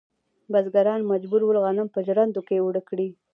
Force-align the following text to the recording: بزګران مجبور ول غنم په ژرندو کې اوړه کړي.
بزګران 0.51 1.01
مجبور 1.11 1.41
ول 1.43 1.57
غنم 1.63 1.87
په 1.91 1.99
ژرندو 2.07 2.41
کې 2.47 2.55
اوړه 2.63 2.81
کړي. 2.89 3.07